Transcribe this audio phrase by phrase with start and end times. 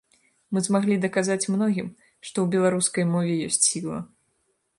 [0.55, 1.91] Мы змаглі даказаць многім,
[2.27, 3.97] што ў беларускай мове ёсць сіла.